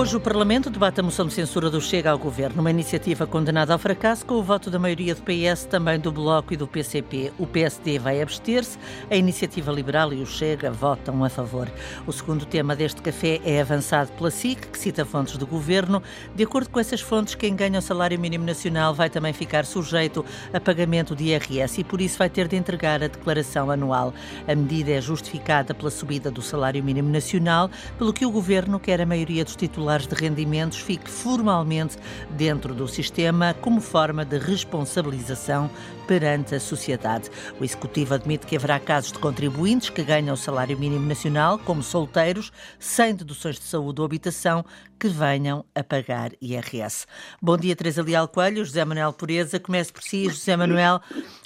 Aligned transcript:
Hoje 0.00 0.16
o 0.16 0.20
Parlamento 0.20 0.70
debate 0.70 0.98
a 0.98 1.02
moção 1.02 1.26
de 1.26 1.34
censura 1.34 1.68
do 1.68 1.78
Chega 1.78 2.10
ao 2.10 2.18
Governo, 2.18 2.62
uma 2.62 2.70
iniciativa 2.70 3.26
condenada 3.26 3.74
ao 3.74 3.78
fracasso 3.78 4.24
com 4.24 4.36
o 4.36 4.42
voto 4.42 4.70
da 4.70 4.78
maioria 4.78 5.14
do 5.14 5.20
PS, 5.20 5.66
também 5.66 6.00
do 6.00 6.10
Bloco 6.10 6.54
e 6.54 6.56
do 6.56 6.66
PCP. 6.66 7.30
O 7.38 7.46
PSD 7.46 7.98
vai 7.98 8.22
abster-se, 8.22 8.78
a 9.10 9.14
Iniciativa 9.14 9.70
Liberal 9.70 10.10
e 10.14 10.22
o 10.22 10.26
Chega 10.26 10.70
votam 10.70 11.22
a 11.22 11.28
favor. 11.28 11.70
O 12.06 12.12
segundo 12.12 12.46
tema 12.46 12.74
deste 12.74 13.02
café 13.02 13.42
é 13.44 13.60
avançado 13.60 14.10
pela 14.12 14.30
SIC, 14.30 14.68
que 14.68 14.78
cita 14.78 15.04
fontes 15.04 15.36
do 15.36 15.46
Governo. 15.46 16.02
De 16.34 16.44
acordo 16.44 16.70
com 16.70 16.80
essas 16.80 17.02
fontes, 17.02 17.34
quem 17.34 17.54
ganha 17.54 17.78
o 17.78 17.82
salário 17.82 18.18
mínimo 18.18 18.46
nacional 18.46 18.94
vai 18.94 19.10
também 19.10 19.34
ficar 19.34 19.66
sujeito 19.66 20.24
a 20.50 20.58
pagamento 20.58 21.14
de 21.14 21.24
IRS 21.24 21.78
e 21.78 21.84
por 21.84 22.00
isso 22.00 22.16
vai 22.16 22.30
ter 22.30 22.48
de 22.48 22.56
entregar 22.56 23.02
a 23.02 23.08
declaração 23.08 23.70
anual. 23.70 24.14
A 24.48 24.54
medida 24.54 24.92
é 24.92 25.00
justificada 25.02 25.74
pela 25.74 25.90
subida 25.90 26.30
do 26.30 26.40
salário 26.40 26.82
mínimo 26.82 27.10
nacional, 27.10 27.70
pelo 27.98 28.14
que 28.14 28.24
o 28.24 28.30
Governo 28.30 28.80
quer 28.80 28.98
a 28.98 29.04
maioria 29.04 29.44
dos 29.44 29.56
titulares 29.56 29.89
de 29.98 30.14
rendimentos 30.14 30.78
fique 30.78 31.10
formalmente 31.10 31.96
dentro 32.30 32.72
do 32.74 32.86
sistema 32.86 33.54
como 33.60 33.80
forma 33.80 34.24
de 34.24 34.38
responsabilização 34.38 35.68
perante 36.06 36.54
a 36.54 36.60
sociedade. 36.60 37.30
O 37.60 37.64
Executivo 37.64 38.14
admite 38.14 38.46
que 38.46 38.56
haverá 38.56 38.78
casos 38.80 39.12
de 39.12 39.18
contribuintes 39.18 39.90
que 39.90 40.02
ganham 40.02 40.34
o 40.34 40.36
salário 40.36 40.78
mínimo 40.78 41.06
nacional, 41.06 41.58
como 41.58 41.82
solteiros, 41.82 42.52
sem 42.78 43.14
deduções 43.14 43.56
de 43.56 43.64
saúde 43.64 44.00
ou 44.00 44.04
habitação, 44.06 44.64
que 44.98 45.08
venham 45.08 45.64
a 45.74 45.82
pagar 45.82 46.32
IRS. 46.40 47.06
Bom 47.40 47.56
dia, 47.56 47.74
Teresa 47.74 48.02
Leal 48.02 48.28
Coelho, 48.28 48.64
José 48.64 48.84
Manuel 48.84 49.12
Pureza. 49.12 49.60
Comece 49.60 49.92
por 49.92 50.02
si, 50.02 50.24
José 50.24 50.56
Manuel. 50.56 51.00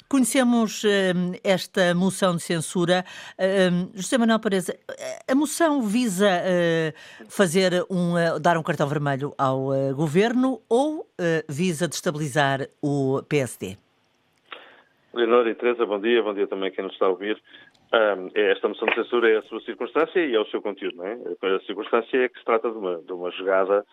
Conhecemos 0.07 0.83
uh, 0.83 0.87
esta 1.43 1.95
moção 1.95 2.35
de 2.35 2.41
censura. 2.43 3.03
Uh, 3.39 3.91
José 3.95 4.17
Manuel 4.17 4.39
Pereza, 4.39 4.77
a 5.27 5.35
moção 5.35 5.81
visa 5.81 6.27
uh, 6.27 7.29
fazer 7.29 7.83
um, 7.89 8.13
dar 8.39 8.57
um 8.57 8.63
cartão 8.63 8.87
vermelho 8.87 9.33
ao 9.37 9.69
governo 9.93 10.61
ou 10.69 11.05
visa 11.49 11.87
destabilizar 11.87 12.67
o 12.81 13.21
PSD? 13.27 13.77
Leonor 15.13 15.47
e 15.47 15.55
Teresa, 15.55 15.85
bom 15.85 15.99
dia, 15.99 16.21
bom 16.21 16.33
dia 16.33 16.45
também 16.45 16.69
a 16.69 16.71
quem 16.71 16.83
nos 16.83 16.93
está 16.93 17.05
a 17.05 17.09
ouvir. 17.09 17.41
Um, 17.93 18.29
esta 18.35 18.67
moção 18.67 18.87
de 18.89 18.95
censura 18.95 19.29
é 19.31 19.37
a 19.37 19.43
sua 19.43 19.61
circunstância 19.61 20.19
e 20.19 20.35
é 20.35 20.39
o 20.39 20.45
seu 20.47 20.61
conteúdo, 20.61 20.97
não 20.97 21.05
é? 21.05 21.13
A 21.41 21.59
circunstância 21.65 22.17
é 22.17 22.29
que 22.29 22.37
se 22.37 22.45
trata 22.45 22.69
de 22.69 22.77
uma, 22.77 22.97
de 22.97 23.13
uma 23.13 23.31
jogada 23.31 23.85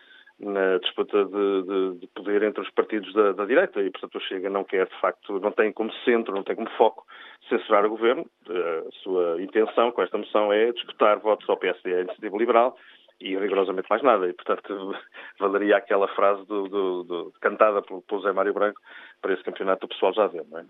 na 0.43 0.77
disputa 0.77 1.25
de, 1.25 1.63
de, 1.63 1.99
de, 1.99 2.07
poder 2.07 2.43
entre 2.43 2.61
os 2.61 2.69
partidos 2.71 3.13
da, 3.13 3.31
da, 3.31 3.45
direita 3.45 3.81
e, 3.81 3.89
portanto, 3.89 4.17
o 4.17 4.21
Chega 4.21 4.49
não 4.49 4.63
quer, 4.63 4.87
de 4.87 4.99
facto, 4.99 5.39
não 5.39 5.51
tem 5.51 5.71
como 5.71 5.91
centro, 6.05 6.33
não 6.33 6.43
tem 6.43 6.55
como 6.55 6.69
foco 6.71 7.05
censurar 7.49 7.85
o 7.85 7.89
governo. 7.89 8.25
A 8.49 8.91
sua 9.03 9.41
intenção 9.41 9.91
com 9.91 10.01
esta 10.01 10.17
moção 10.17 10.51
é 10.51 10.71
disputar 10.71 11.19
votos 11.19 11.49
ao 11.49 11.57
PSD, 11.57 11.93
à 11.93 12.01
Iniciativa 12.01 12.37
Liberal, 12.37 12.77
e 13.23 13.37
rigorosamente 13.37 13.87
mais 13.89 14.03
nada. 14.03 14.27
E, 14.27 14.33
portanto, 14.33 14.93
valeria 15.39 15.77
aquela 15.77 16.07
frase 16.09 16.45
do, 16.45 16.67
do, 16.67 17.03
do, 17.03 17.33
cantada 17.39 17.81
pelo, 17.81 18.01
pelo 18.01 18.21
Zé 18.21 18.33
Mário 18.33 18.53
Branco 18.53 18.79
para 19.21 19.33
esse 19.33 19.43
campeonato 19.43 19.85
o 19.85 19.89
pessoal 19.89 20.13
já 20.13 20.27
vê. 20.27 20.43
Não 20.51 20.59
é? 20.59 20.63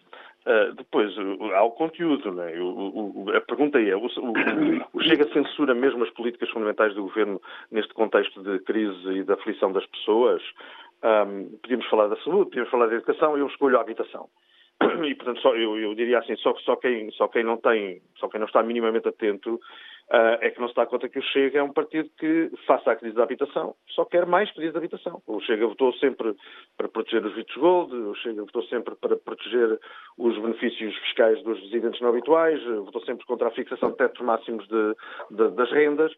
Uh, 0.46 0.74
depois, 0.76 1.12
há 1.56 1.64
o 1.64 1.72
conteúdo. 1.72 2.32
Não 2.32 2.44
é? 2.44 2.54
o, 2.60 3.26
o, 3.26 3.36
a 3.36 3.42
pergunta 3.42 3.82
é, 3.82 3.96
o, 3.96 4.06
o, 4.06 5.02
Chega 5.02 5.28
censura 5.34 5.74
mesmo 5.74 6.04
as 6.04 6.10
políticas 6.12 6.50
fundamentais 6.52 6.94
do 6.94 7.04
governo 7.04 7.42
neste 7.72 7.94
contexto 7.94 8.42
de 8.44 8.60
crise 8.60 9.10
e 9.10 9.24
da 9.24 9.34
aflição 9.34 9.72
das 9.72 9.86
pessoas? 9.88 10.42
Um, 11.04 11.58
podíamos 11.62 11.86
falar 11.88 12.08
da 12.08 12.16
saúde, 12.18 12.46
podíamos 12.52 12.70
falar 12.70 12.88
da 12.88 12.96
educação, 12.96 13.38
eu 13.38 13.48
escolho 13.48 13.78
a 13.78 13.82
habitação. 13.82 14.30
E, 15.06 15.16
portanto, 15.16 15.42
só, 15.42 15.56
eu, 15.56 15.78
eu, 15.78 15.96
diria 15.96 16.20
assim, 16.20 16.36
só, 16.38 16.56
só, 16.60 16.76
quem, 16.76 17.12
só 17.12 17.28
quem 17.28 17.44
não 17.44 17.58
tem, 17.58 18.02
só 18.18 18.28
quem 18.28 18.40
não 18.40 18.48
está 18.48 18.64
minimamente 18.64 19.08
atento 19.08 19.56
uh, 19.56 20.38
é 20.42 20.50
que 20.50 20.60
não 20.60 20.68
se 20.68 20.76
dá 20.76 20.86
conta 20.86 21.10
que 21.10 21.20
o 21.20 21.24
Chega 21.24 21.60
é 21.60 21.64
um 21.64 21.74
partido 21.74 22.10
que, 22.18 22.52
face 22.66 22.90
à 22.90 22.96
crise 22.96 23.16
da 23.16 23.24
habitação, 23.24 23.76
só 23.90 24.06
quer 24.06 24.26
mais 24.26 24.52
crise 24.52 24.72
de 24.72 24.78
habitação. 24.78 25.22
O 25.28 25.40
Chega 25.42 25.68
votou 25.68 25.94
sempre 25.94 26.36
para 26.78 26.88
proteger 26.88 27.26
os 27.26 27.36
Vitos 27.36 27.56
Gold, 27.56 27.94
o 27.94 28.16
Chega 28.16 28.42
votou 28.42 28.64
sempre 28.64 28.96
para 28.96 29.16
proteger 29.18 29.80
os 30.18 30.38
benefícios 30.38 30.96
fiscais 30.98 31.42
dos 31.44 31.60
residentes 31.62 32.02
não 32.02 32.10
habituais, 32.10 32.64
votou 32.64 33.04
sempre 33.04 33.26
contra 33.26 33.48
a 33.48 33.52
fixação 33.52 33.92
de 33.92 33.98
tetos 33.98 34.22
máximos 34.22 34.68
de, 34.68 34.96
de, 35.32 35.52
das 35.52 35.72
rendas. 35.72 36.12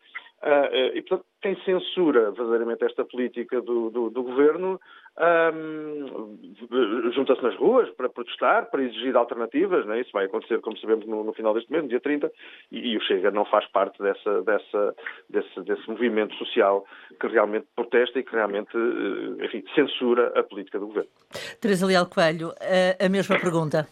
Uh, 0.45 0.95
e, 0.95 1.01
portanto, 1.01 1.25
quem 1.41 1.55
censura 1.63 2.29
verdadeiramente 2.29 2.85
esta 2.85 3.03
política 3.03 3.59
do, 3.61 3.89
do, 3.89 4.11
do 4.11 4.21
governo 4.21 4.79
junta-se 7.15 7.41
nas 7.41 7.55
ruas 7.55 7.89
para 7.91 8.09
protestar, 8.09 8.69
para 8.69 8.83
exigir 8.83 9.15
alternativas. 9.15 9.85
Né? 9.85 10.01
Isso 10.01 10.11
vai 10.13 10.25
acontecer, 10.25 10.59
como 10.59 10.77
sabemos, 10.77 11.07
no, 11.07 11.23
no 11.23 11.33
final 11.33 11.53
deste 11.53 11.71
mês, 11.71 11.83
no 11.83 11.89
dia 11.89 12.01
30, 12.01 12.31
e, 12.71 12.91
e, 12.91 12.97
o 12.97 13.01
Chega 13.01 13.31
não 13.31 13.45
faz 13.45 13.65
parte 13.71 13.97
dessa, 14.03 14.43
dessa, 14.43 14.95
desse, 15.29 15.61
desse 15.61 15.89
movimento 15.89 16.35
social 16.35 16.85
que 17.19 17.27
realmente 17.27 17.65
protesta 17.75 18.19
e 18.19 18.23
que 18.23 18.35
realmente 18.35 18.75
eh, 18.75 19.45
enfim, 19.45 19.63
censura 19.73 20.31
a 20.37 20.43
política 20.43 20.77
do 20.77 20.87
governo. 20.87 21.09
Teresa 21.61 21.85
Leal 21.85 22.07
Coelho, 22.07 22.53
a 22.99 23.09
mesma 23.09 23.39
pergunta. 23.39 23.87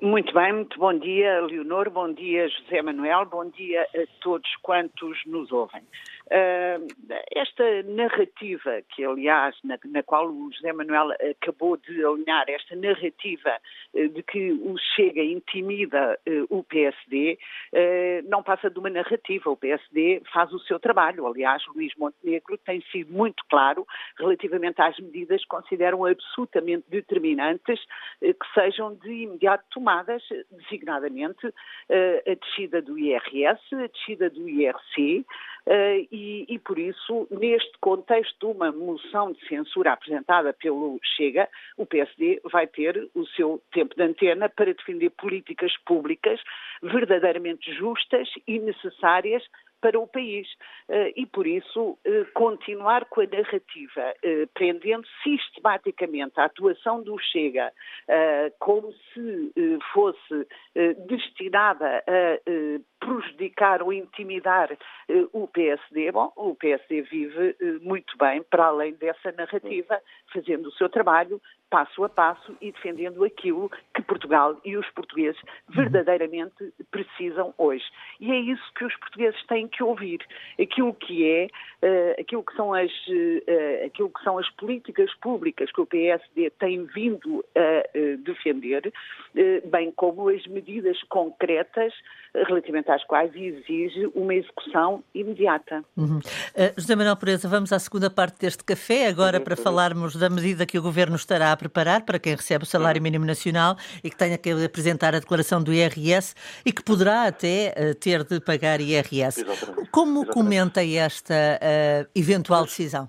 Muito 0.00 0.32
bem, 0.32 0.54
muito 0.54 0.78
bom 0.78 0.98
dia, 0.98 1.38
Leonor, 1.40 1.90
bom 1.90 2.10
dia, 2.10 2.48
José 2.48 2.80
Manuel, 2.80 3.26
bom 3.26 3.44
dia 3.50 3.82
a 3.82 4.22
todos 4.22 4.48
quantos 4.62 5.18
nos 5.26 5.52
ouvem. 5.52 5.82
Uh, 6.26 6.84
esta 7.36 7.84
narrativa, 7.84 8.82
que 8.88 9.04
aliás, 9.04 9.54
na, 9.62 9.78
na, 9.84 10.02
qual 10.02 10.28
o 10.28 10.50
José 10.52 10.72
Manuel 10.72 11.12
acabou 11.30 11.76
de 11.76 12.04
alinhar, 12.04 12.46
esta 12.48 12.74
narrativa 12.74 13.60
uh, 13.94 14.08
de 14.08 14.22
que 14.24 14.50
o 14.50 14.74
Chega 14.96 15.22
intimida 15.22 16.18
uh, 16.28 16.46
o 16.58 16.64
PSD, 16.64 17.38
não 18.28 18.42
passa 18.42 18.70
de 18.70 18.78
uma 18.78 18.90
narrativa. 18.90 19.50
O 19.50 19.56
PSD 19.56 20.22
faz 20.32 20.52
o 20.52 20.58
seu 20.60 20.80
trabalho. 20.80 21.26
Aliás, 21.26 21.62
Luís 21.74 21.92
Montenegro 21.96 22.58
tem 22.58 22.80
sido 22.90 23.12
muito 23.12 23.44
claro 23.48 23.86
relativamente 24.18 24.80
às 24.80 24.98
medidas 24.98 25.42
que 25.42 25.48
consideram 25.48 26.04
absolutamente 26.04 26.84
determinantes 26.88 27.80
que 28.20 28.54
sejam 28.54 28.94
de 28.94 29.10
imediato 29.10 29.64
tomadas, 29.70 30.22
designadamente 30.50 31.46
a 31.48 32.34
descida 32.34 32.80
do 32.80 32.98
IRS, 32.98 33.60
a 33.74 33.86
descida 33.86 34.30
do 34.30 34.48
IRC, 34.48 35.26
e, 36.16 36.46
e, 36.48 36.58
por 36.58 36.78
isso, 36.78 37.28
neste 37.30 37.76
contexto 37.78 38.38
de 38.38 38.46
uma 38.46 38.72
moção 38.72 39.32
de 39.32 39.48
censura 39.48 39.92
apresentada 39.92 40.50
pelo 40.54 40.98
Chega, 41.14 41.46
o 41.76 41.84
PSD 41.84 42.40
vai 42.50 42.66
ter 42.66 43.10
o 43.14 43.26
seu 43.26 43.62
tempo 43.70 43.94
de 43.94 44.02
antena 44.02 44.48
para 44.48 44.72
defender 44.72 45.10
políticas 45.10 45.76
públicas 45.84 46.40
verdadeiramente 46.82 47.70
justas 47.74 48.28
e 48.46 48.58
necessárias 48.58 49.42
para 49.80 49.98
o 50.00 50.06
país. 50.06 50.48
Eh, 50.88 51.12
e, 51.16 51.26
por 51.26 51.46
isso, 51.46 51.98
eh, 52.04 52.24
continuar 52.34 53.04
com 53.06 53.20
a 53.20 53.26
narrativa, 53.26 54.14
eh, 54.22 54.46
prendendo 54.54 55.06
sistematicamente 55.22 56.40
a 56.40 56.44
atuação 56.44 57.02
do 57.02 57.18
Chega 57.18 57.72
como 58.58 58.92
se 59.12 59.52
fosse 59.92 60.46
destinada 61.06 62.02
a 62.06 62.95
prejudicar 62.98 63.82
ou 63.82 63.92
intimidar 63.92 64.76
o 65.32 65.46
PSD, 65.46 66.10
bom, 66.12 66.32
o 66.36 66.54
PSD 66.54 67.02
vive 67.02 67.56
muito 67.82 68.16
bem 68.18 68.42
para 68.42 68.66
além 68.66 68.94
dessa 68.94 69.32
narrativa, 69.32 70.00
fazendo 70.32 70.68
o 70.68 70.72
seu 70.72 70.88
trabalho, 70.88 71.40
passo 71.70 72.04
a 72.04 72.08
passo 72.08 72.56
e 72.60 72.70
defendendo 72.72 73.24
aquilo 73.24 73.70
que 73.94 74.02
Portugal 74.02 74.58
e 74.64 74.76
os 74.76 74.88
portugueses 74.90 75.40
verdadeiramente 75.68 76.72
precisam 76.90 77.52
hoje. 77.58 77.84
E 78.20 78.30
é 78.30 78.38
isso 78.38 78.62
que 78.74 78.84
os 78.84 78.96
portugueses 78.96 79.44
têm 79.46 79.66
que 79.68 79.82
ouvir, 79.82 80.20
aquilo 80.60 80.94
que 80.94 81.28
é, 81.28 81.46
uh, 81.46 82.20
aquilo 82.20 82.44
que 82.44 82.54
são 82.54 82.72
as, 82.72 82.90
uh, 83.08 83.86
aquilo 83.86 84.10
que 84.10 84.22
são 84.22 84.38
as 84.38 84.48
políticas 84.50 85.12
públicas 85.16 85.70
que 85.72 85.80
o 85.80 85.86
PSD 85.86 86.50
tem 86.50 86.84
vindo 86.84 87.44
a 87.54 87.98
uh, 87.98 88.16
defender, 88.18 88.92
bem 89.66 89.90
como 89.92 90.28
as 90.28 90.46
medidas 90.46 91.02
concretas 91.04 91.92
relativamente 92.46 92.90
às 92.96 93.04
quais 93.04 93.34
exige 93.34 94.10
uma 94.14 94.34
execução 94.34 95.02
imediata. 95.14 95.84
Uhum. 95.96 96.20
José 96.76 96.96
Manuel 96.96 97.16
Pureza, 97.16 97.48
vamos 97.48 97.72
à 97.72 97.78
segunda 97.78 98.10
parte 98.10 98.40
deste 98.40 98.64
café, 98.64 99.06
agora 99.06 99.40
para 99.40 99.56
falarmos 99.56 100.16
da 100.16 100.28
medida 100.28 100.66
que 100.66 100.78
o 100.78 100.82
Governo 100.82 101.16
estará 101.16 101.52
a 101.52 101.56
preparar 101.56 102.04
para 102.04 102.18
quem 102.18 102.34
recebe 102.34 102.64
o 102.64 102.66
salário 102.66 103.00
mínimo 103.00 103.24
nacional 103.24 103.76
e 104.02 104.10
que 104.10 104.16
tenha 104.16 104.38
que 104.38 104.50
apresentar 104.64 105.14
a 105.14 105.20
declaração 105.20 105.62
do 105.62 105.72
IRS 105.72 106.34
e 106.64 106.72
que 106.72 106.82
poderá 106.82 107.24
até 107.26 107.74
uh, 107.76 107.94
ter 107.94 108.24
de 108.24 108.40
pagar 108.40 108.80
IRS. 108.80 109.40
Exatamente. 109.40 109.90
Como 109.90 110.22
Exatamente. 110.22 110.32
comenta 110.32 110.84
esta 110.84 111.34
uh, 111.34 112.10
eventual 112.14 112.64
decisão? 112.64 113.08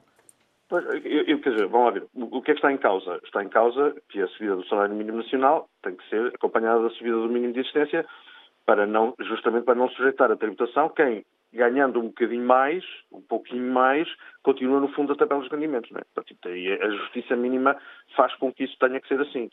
Pois, 0.70 0.84
eu, 0.86 1.24
eu, 1.24 1.40
quer 1.40 1.52
dizer, 1.52 1.68
vamos 1.68 1.86
lá 1.86 1.92
ver, 1.92 2.04
o, 2.14 2.38
o 2.38 2.42
que 2.42 2.52
é 2.52 2.54
que 2.54 2.60
está 2.60 2.72
em 2.72 2.78
causa? 2.78 3.20
Está 3.24 3.44
em 3.44 3.50
causa 3.50 3.96
que 4.10 4.22
a 4.22 4.28
subida 4.28 4.56
do 4.56 4.68
salário 4.68 4.96
mínimo 4.96 5.18
nacional 5.18 5.70
tem 5.82 5.96
que 5.96 6.10
ser 6.10 6.28
acompanhada 6.36 6.84
da 6.84 6.90
subida 6.90 7.16
do 7.16 7.30
mínimo 7.30 7.54
de 7.54 7.62
existência 7.62 8.06
para 8.68 8.86
não, 8.86 9.16
justamente 9.22 9.64
para 9.64 9.76
não 9.76 9.90
sujeitar 9.90 10.30
a 10.30 10.36
tributação 10.36 10.90
quem 10.90 11.26
ganhando 11.54 12.00
um 12.00 12.08
bocadinho 12.08 12.46
mais, 12.46 12.84
um 13.12 13.22
pouquinho 13.22 13.72
mais, 13.72 14.08
continua 14.44 14.82
no 14.82 14.90
fundo 14.90 15.14
da 15.14 15.20
tabela 15.20 15.42
dos 15.42 15.50
rendimentos. 15.50 15.90
Não 15.90 16.00
é? 16.00 16.04
Portanto, 16.14 16.48
a 16.48 16.90
justiça 16.90 17.36
mínima 17.36 17.78
faz 18.16 18.36
com 18.36 18.52
que 18.52 18.66
isso 18.66 18.78
tenha 18.78 19.00
que 19.00 19.08
ser 19.08 19.20
assim. 19.22 19.50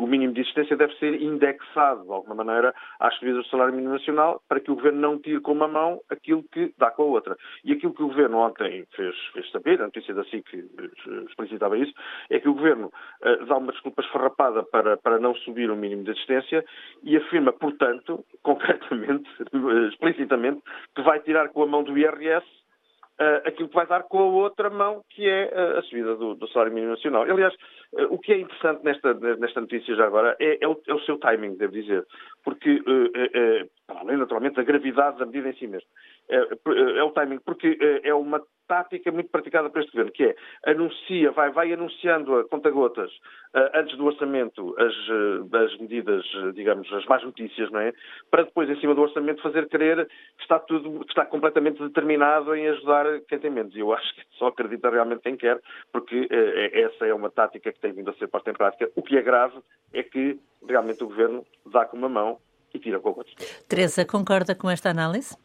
O 0.00 0.06
mínimo 0.06 0.32
de 0.32 0.40
existência 0.40 0.76
deve 0.76 0.94
ser 0.96 1.20
indexado, 1.22 2.04
de 2.04 2.12
alguma 2.12 2.44
maneira, 2.44 2.74
às 2.98 3.14
subidas 3.14 3.44
do 3.44 3.50
salário 3.50 3.72
mínimo 3.72 3.94
nacional, 3.94 4.42
para 4.48 4.60
que 4.60 4.70
o 4.70 4.74
Governo 4.74 5.00
não 5.00 5.18
tire 5.18 5.40
com 5.40 5.52
uma 5.52 5.68
mão 5.68 6.00
aquilo 6.10 6.42
que 6.52 6.74
dá 6.76 6.90
com 6.90 7.02
a 7.02 7.06
outra. 7.06 7.36
E 7.64 7.72
aquilo 7.72 7.94
que 7.94 8.02
o 8.02 8.08
Governo 8.08 8.38
ontem 8.38 8.84
fez, 8.96 9.14
fez 9.32 9.50
saber, 9.50 9.80
a 9.80 9.84
notícia 9.84 10.12
da 10.12 10.24
SIC 10.24 10.44
explicitava 11.28 11.78
isso, 11.78 11.92
é 12.30 12.40
que 12.40 12.48
o 12.48 12.54
Governo 12.54 12.90
uh, 13.22 13.46
dá 13.46 13.56
uma 13.56 13.72
desculpa 13.72 14.02
esfarrapada 14.02 14.62
para, 14.64 14.96
para 14.96 15.18
não 15.18 15.34
subir 15.36 15.70
o 15.70 15.76
mínimo 15.76 16.04
de 16.04 16.10
existência 16.10 16.64
e 17.02 17.16
afirma, 17.16 17.52
portanto, 17.52 18.24
concretamente, 18.42 19.28
explicitamente, 19.90 20.60
que 20.94 21.02
vai 21.02 21.20
tirar 21.20 21.48
com 21.50 21.62
a 21.62 21.66
mão 21.66 21.84
do 21.84 21.96
IRS 21.96 22.57
uh, 23.20 23.48
aquilo 23.48 23.68
que 23.68 23.74
vai 23.74 23.86
dar 23.86 24.04
com 24.04 24.18
a 24.18 24.24
outra 24.24 24.70
mão, 24.70 25.02
que 25.10 25.28
é 25.28 25.50
uh, 25.52 25.78
a 25.78 25.82
subida 25.82 26.16
do, 26.16 26.34
do, 26.34 26.48
salário 26.48 26.72
mínimo 26.72 26.92
nacional. 26.92 27.22
Aliás, 27.22 27.54
uh, 27.92 28.06
o 28.10 28.18
que 28.18 28.32
é 28.32 28.38
interessante 28.38 28.84
nesta, 28.84 29.14
nesta 29.14 29.60
notícia 29.60 29.94
já 29.94 30.06
agora 30.06 30.36
é, 30.40 30.58
é, 30.62 30.68
o, 30.68 30.80
é 30.86 30.94
o, 30.94 31.00
seu 31.00 31.18
timing, 31.18 31.56
devo 31.56 31.72
dizer, 31.72 32.06
porque, 32.44 32.82
além 33.88 34.16
naturalmente 34.16 34.56
da 34.56 34.62
gravidade 34.62 35.18
da 35.18 35.26
medida 35.26 35.48
em 35.48 35.54
si 35.54 35.66
mesmo, 35.66 35.88
é 36.28 37.02
o 37.02 37.10
timing, 37.10 37.38
porque 37.38 37.78
é 38.02 38.14
uma 38.14 38.42
tática 38.68 39.10
muito 39.10 39.30
praticada 39.30 39.70
por 39.70 39.80
este 39.80 39.90
governo, 39.90 40.12
que 40.12 40.24
é 40.24 40.36
anuncia, 40.70 41.32
vai, 41.32 41.50
vai 41.50 41.72
anunciando 41.72 42.36
a 42.36 42.44
conta-gotas 42.46 43.10
uh, 43.10 43.70
antes 43.74 43.96
do 43.96 44.04
orçamento 44.04 44.76
as, 44.78 44.94
uh, 45.08 45.56
as 45.56 45.76
medidas, 45.78 46.24
uh, 46.34 46.52
digamos, 46.52 46.92
as 46.92 47.04
más 47.06 47.24
notícias, 47.24 47.70
não 47.70 47.80
é? 47.80 47.92
Para 48.30 48.44
depois, 48.44 48.68
em 48.68 48.78
cima 48.78 48.94
do 48.94 49.00
orçamento, 49.00 49.42
fazer 49.42 49.68
crer 49.68 50.06
que 50.06 50.42
está 50.42 50.58
tudo, 50.58 51.00
que 51.00 51.10
está 51.10 51.24
completamente 51.24 51.82
determinado 51.82 52.54
em 52.54 52.68
ajudar 52.68 53.06
quem 53.26 53.38
tem 53.38 53.50
menos. 53.50 53.74
E 53.74 53.80
eu 53.80 53.92
acho 53.92 54.14
que 54.14 54.22
só 54.38 54.48
acredita 54.48 54.90
realmente 54.90 55.22
quem 55.22 55.36
quer, 55.36 55.58
porque 55.90 56.28
essa 56.72 57.06
é 57.06 57.14
uma 57.14 57.30
tática 57.30 57.72
que 57.72 57.80
tem 57.80 57.92
vindo 57.92 58.10
a 58.10 58.14
ser 58.14 58.28
posta 58.28 58.50
em 58.50 58.54
prática. 58.54 58.90
O 58.94 59.02
que 59.02 59.16
é 59.16 59.22
grave 59.22 59.58
é 59.92 60.02
que 60.02 60.38
realmente 60.68 61.02
o 61.02 61.08
governo 61.08 61.44
dá 61.66 61.86
com 61.86 61.96
uma 61.96 62.08
mão 62.08 62.38
e 62.72 62.78
tira 62.78 63.00
com 63.00 63.08
a 63.08 63.12
outra. 63.12 63.32
Teresa, 63.68 64.04
concorda 64.04 64.54
com 64.54 64.68
esta 64.68 64.90
análise? 64.90 65.36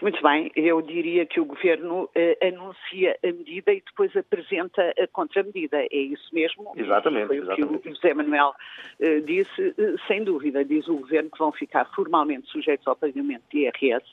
Muito 0.00 0.22
bem, 0.22 0.50
eu 0.56 0.80
diria 0.80 1.26
que 1.26 1.38
o 1.40 1.44
Governo 1.44 2.08
eh, 2.14 2.38
anuncia 2.42 3.18
a 3.22 3.26
medida 3.26 3.72
e 3.72 3.82
depois 3.84 4.16
apresenta 4.16 4.94
a 4.98 5.06
contramedida. 5.08 5.76
É 5.78 5.96
isso 5.96 6.34
mesmo? 6.34 6.72
Exatamente. 6.74 7.26
Foi 7.26 7.36
exatamente. 7.36 7.74
o 7.74 7.78
que 7.78 7.88
o 7.90 7.94
José 7.94 8.14
Manuel 8.14 8.54
eh, 8.98 9.20
disse, 9.20 9.74
eh, 9.76 9.94
sem 10.08 10.24
dúvida. 10.24 10.64
Diz 10.64 10.88
o 10.88 10.96
Governo 10.96 11.30
que 11.30 11.38
vão 11.38 11.52
ficar 11.52 11.84
formalmente 11.94 12.48
sujeitos 12.48 12.86
ao 12.86 12.96
pagamento 12.96 13.44
de 13.50 13.58
IRS 13.58 14.04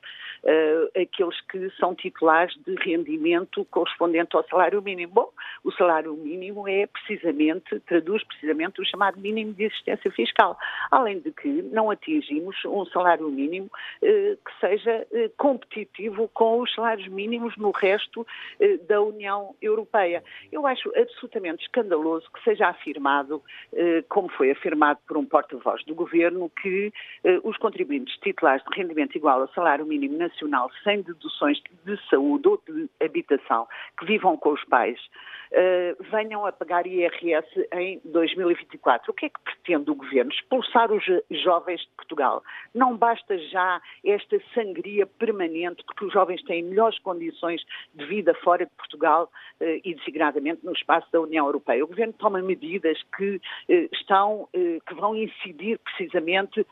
aqueles 0.96 1.40
que 1.42 1.70
são 1.80 1.96
titulares 1.96 2.56
de 2.66 2.76
rendimento 2.76 3.66
correspondente 3.66 4.36
ao 4.36 4.48
salário 4.48 4.82
mínimo. 4.82 5.14
Bom, 5.14 5.30
o 5.64 5.72
salário 5.72 6.14
mínimo 6.16 6.68
é 6.68 6.88
precisamente, 6.88 7.80
traduz 7.82 8.24
precisamente 8.24 8.82
o 8.82 8.86
chamado 8.86 9.20
mínimo 9.20 9.54
de 9.54 9.66
existência 9.66 10.12
fiscal. 10.12 10.58
Além 10.92 11.20
de 11.20 11.32
que 11.32 11.48
não 11.48 11.92
atingimos 11.92 12.56
um 12.66 12.86
salário 12.86 13.30
mínimo 13.30 13.70
que 14.02 14.60
seja 14.60 15.08
competitivo 15.38 15.78
competitivo 15.78 16.30
com 16.34 16.62
os 16.62 16.74
salários 16.74 17.08
mínimos 17.08 17.56
no 17.58 17.72
resto 17.72 18.26
da 18.88 19.02
União 19.02 19.56
Europeia. 19.62 20.24
Eu 20.52 20.66
acho 20.66 20.92
absolutamente 20.96 21.64
escandaloso 21.64 22.30
que 22.32 22.44
seja 22.44 22.68
afirmado, 22.68 23.42
como 24.10 24.30
foi 24.30 24.52
afirmado 24.52 25.00
por 25.08 25.18
um 25.18 25.26
porta-voz 25.26 25.84
do 25.86 25.96
Governo, 25.96 26.52
que 26.62 26.92
os 27.44 27.58
contribuintes 27.58 28.18
titulares 28.18 28.64
de 28.70 28.78
rendimento 28.78 29.16
igual 29.16 29.42
ao 29.42 29.54
salário 29.54 29.86
mínimo 29.86 30.18
nacional 30.28 30.70
sem 30.84 31.02
deduções 31.02 31.62
de 31.86 32.10
saúde 32.10 32.48
ou 32.48 32.62
de 32.68 32.90
habitação 33.02 33.68
que 33.98 34.06
vivam 34.06 34.38
com 34.38 34.52
os 34.52 34.64
pais 34.66 35.00
uh, 35.52 36.04
venham 36.12 36.46
a 36.46 36.52
pagar 36.52 36.86
IRS 36.86 37.48
em 37.74 38.02
2024. 38.06 39.12
O 39.12 39.14
que 39.14 39.28
é 39.28 39.30
que 39.30 39.40
pretende 39.40 39.90
o 39.92 39.96
Governo? 39.96 40.32
Expulsar 40.32 40.92
os 40.92 41.04
jovens 41.44 41.82
de 41.82 41.90
Portugal. 41.96 42.44
Não 42.74 42.96
basta 42.96 43.38
já 43.38 43.82
esta 44.06 44.38
sangria 44.54 45.06
permanente, 45.06 45.84
porque 45.86 46.06
os 46.06 46.14
jovens 46.14 46.44
têm 46.44 46.64
melhores 46.64 46.98
condições 47.00 47.64
de 47.94 48.06
vida 48.06 48.34
fora 48.36 48.66
de 48.66 48.72
Portugal 48.76 49.30
uh, 49.62 49.82
e 49.84 49.96
desigradamente 49.96 50.66
no 50.66 50.74
espaço 50.74 51.08
da 51.12 51.22
União 51.22 51.46
Europeia. 51.46 51.84
O 51.84 51.88
Governo 51.88 52.14
toma 52.14 52.42
medidas 52.42 52.98
que 53.16 53.36
uh, 53.36 53.90
estão, 53.94 54.48
que 54.54 54.94
vão 54.94 55.16
incidir 55.16 55.80
precisamente 55.80 56.66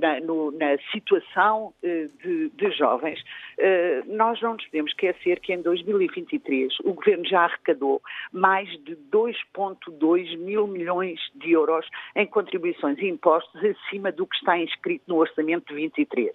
na, 0.00 0.20
no, 0.20 0.50
na, 0.52 0.78
situação 0.92 1.72
de, 1.82 2.50
de 2.50 2.70
jovens. 2.72 2.93
Nós 4.06 4.40
não 4.40 4.54
nos 4.54 4.64
podemos 4.66 4.90
esquecer 4.90 5.40
que 5.40 5.52
em 5.52 5.62
2023 5.62 6.74
o 6.84 6.92
Governo 6.92 7.26
já 7.26 7.44
arrecadou 7.44 8.02
mais 8.32 8.68
de 8.84 8.96
2,2 9.12 10.36
mil 10.38 10.66
milhões 10.66 11.20
de 11.34 11.52
euros 11.52 11.86
em 12.16 12.26
contribuições 12.26 12.98
e 12.98 13.08
impostos 13.08 13.60
acima 13.64 14.12
do 14.12 14.26
que 14.26 14.36
está 14.36 14.58
inscrito 14.58 15.04
no 15.06 15.16
orçamento 15.16 15.68
de 15.68 15.74
23. 15.74 16.32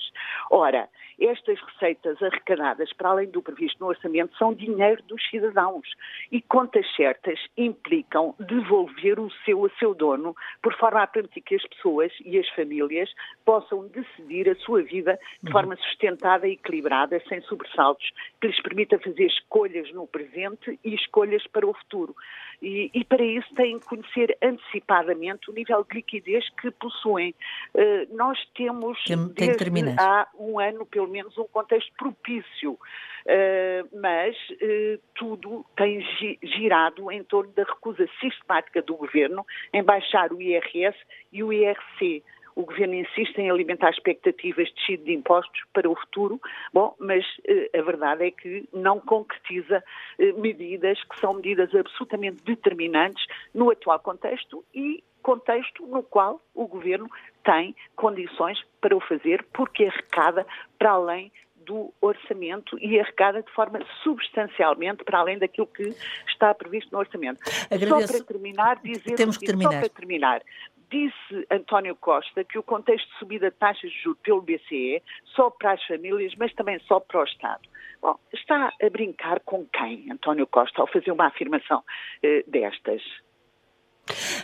Ora, 0.52 0.90
estas 1.20 1.60
receitas 1.62 2.22
arrecadadas, 2.22 2.92
para 2.94 3.10
além 3.10 3.30
do 3.30 3.42
previsto 3.42 3.80
no 3.80 3.88
orçamento, 3.88 4.36
são 4.38 4.54
dinheiro 4.54 5.02
dos 5.04 5.22
cidadãos 5.30 5.88
e 6.32 6.42
contas 6.42 6.86
certas 6.96 7.40
implicam 7.58 8.36
devolver 8.40 9.20
o 9.20 9.30
seu 9.46 9.66
a 9.66 9.70
seu 9.78 9.94
dono, 9.94 10.36
por 10.62 10.76
forma 10.78 11.02
a 11.04 11.08
permitir 11.08 11.42
que 11.42 11.56
as 11.56 11.66
pessoas 11.68 12.12
e 12.24 12.38
as 12.38 12.48
famílias 12.50 13.10
possam 13.46 13.88
decidir 13.88 14.50
a 14.50 14.56
sua 14.56 14.82
vida 14.82 15.20
de 15.42 15.48
uhum. 15.48 15.52
forma 15.52 15.76
sustentada 15.78 16.48
e 16.48 16.54
equilibrada, 16.54 17.22
sem 17.28 17.42
sobressaltos, 17.42 18.10
que 18.40 18.48
lhes 18.48 18.62
permita 18.62 19.00
fazer 19.00 19.26
escolhas 19.26 19.92
no 19.94 20.08
presente 20.08 20.80
e 20.84 20.96
escolhas 20.96 21.46
para 21.48 21.68
o 21.68 21.74
futuro. 21.74 22.16
E, 22.62 22.92
e, 22.94 23.06
para 23.06 23.24
isso 23.24 23.48
têm 23.56 23.80
que 23.80 23.86
conhecer 23.86 24.38
antecipadamente 24.42 25.50
o 25.50 25.54
nível 25.54 25.86
de 25.90 25.96
liquidez 25.96 26.46
que 26.62 26.70
possuem. 26.72 27.34
Uh, 27.74 28.16
nós 28.16 28.38
temos, 28.54 29.02
tem, 29.06 29.30
tem 29.30 29.56
desde 29.56 29.96
há 29.98 30.28
um 30.38 30.60
ano, 30.60 30.86
pelo 30.86 31.08
menos, 31.10 31.38
um 31.38 31.48
contexto 31.48 31.92
propício, 31.98 32.74
uh, 32.74 34.00
mas 34.02 34.36
uh, 34.52 35.00
tudo 35.16 35.66
tem 35.76 36.02
girado 36.44 37.12
em 37.12 37.24
torno 37.24 37.52
da 37.54 37.64
recusa 37.64 38.08
sistemática 38.20 38.82
do 38.82 38.96
governo 38.96 39.46
em 39.74 39.84
baixar 39.84 40.32
o 40.32 40.42
IRS 40.42 40.98
e 41.32 41.44
o 41.44 41.52
IRC 41.52 42.24
o 42.60 42.66
governo 42.66 42.94
insiste 42.94 43.38
em 43.38 43.50
alimentar 43.50 43.90
expectativas 43.90 44.68
de 44.68 44.74
descida 44.76 45.04
de 45.06 45.14
impostos 45.14 45.62
para 45.74 45.90
o 45.90 45.96
futuro, 45.96 46.42
bom, 46.74 46.94
mas 47.00 47.26
eh, 47.48 47.70
a 47.74 47.82
verdade 47.82 48.26
é 48.26 48.32
que 48.32 48.68
não 48.74 49.00
concretiza 49.00 49.82
eh, 50.20 50.34
medidas 50.34 51.02
que 51.06 51.20
são 51.22 51.36
medidas 51.36 51.74
absolutamente 51.74 52.44
determinantes 52.44 53.26
no 53.54 53.72
atual 53.72 54.00
contexto 54.00 54.62
e 54.74 55.02
contexto 55.30 55.86
no 55.86 56.02
qual 56.02 56.42
o 56.56 56.68
governo 56.68 57.08
tem 57.44 57.76
condições 57.96 58.58
para 58.82 58.98
o 58.98 59.00
fazer, 59.00 59.46
porque 59.54 59.86
arrecada 59.86 60.44
para 60.80 60.90
além 60.92 61.32
do 61.68 61.94
orçamento 62.02 62.80
e 62.80 63.00
arrecada 63.00 63.44
de 63.44 63.52
forma 63.52 63.80
substancialmente 64.02 65.04
para 65.04 65.20
além 65.20 65.38
daquilo 65.38 65.68
que 65.68 65.94
está 66.28 66.52
previsto 66.56 66.92
no 66.92 66.98
orçamento. 66.98 67.40
Agradeço. 67.70 68.08
Só 68.08 68.18
para 68.18 68.26
terminar, 68.26 68.82
dizer 68.82 69.16
Temos 69.16 69.38
que 69.38 69.46
terminar. 69.46 69.74
só 69.74 69.80
para 69.80 69.90
terminar, 69.90 70.42
Disse 70.90 71.46
António 71.52 71.96
Costa 71.96 72.44
que 72.44 72.58
o 72.58 72.64
contexto 72.64 73.08
de 73.08 73.20
subida 73.20 73.52
de 73.52 73.58
taxas 73.58 73.92
de 73.92 74.02
juros 74.02 74.20
pelo 74.24 74.42
BCE 74.42 75.04
só 75.36 75.52
para 75.52 75.74
as 75.74 75.86
famílias, 75.86 76.34
mas 76.40 76.52
também 76.56 76.80
só 76.88 77.00
para 77.00 77.22
o 77.22 77.24
Estado. 77.24 77.62
Bom, 78.02 78.18
está 78.34 78.74
a 78.82 78.90
brincar 78.90 79.40
com 79.42 79.68
quem, 79.68 80.12
António 80.12 80.48
Costa, 80.48 80.82
ao 80.82 80.88
fazer 80.88 81.12
uma 81.12 81.28
afirmação 81.28 81.84
eh, 82.24 82.44
destas? 82.48 83.04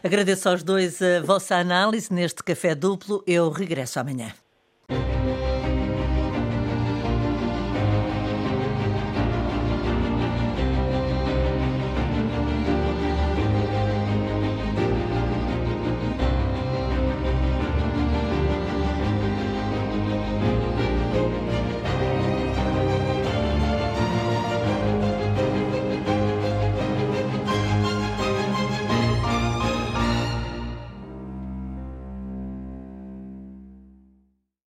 Agradeço 0.03 0.49
aos 0.49 0.63
dois 0.63 1.01
a 1.01 1.21
vossa 1.21 1.55
análise 1.55 2.13
neste 2.13 2.43
café 2.43 2.75
duplo. 2.75 3.23
Eu 3.25 3.49
regresso 3.49 3.99
amanhã. 3.99 4.33